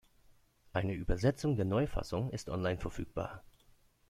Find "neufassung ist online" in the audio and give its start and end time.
1.65-2.79